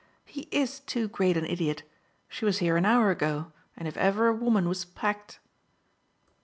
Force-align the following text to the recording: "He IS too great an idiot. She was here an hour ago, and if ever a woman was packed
"He 0.25 0.47
IS 0.49 0.79
too 0.79 1.07
great 1.07 1.37
an 1.37 1.45
idiot. 1.45 1.83
She 2.27 2.43
was 2.43 2.57
here 2.57 2.75
an 2.75 2.87
hour 2.87 3.11
ago, 3.11 3.51
and 3.77 3.87
if 3.87 3.95
ever 3.97 4.29
a 4.29 4.33
woman 4.33 4.67
was 4.67 4.83
packed 4.83 5.37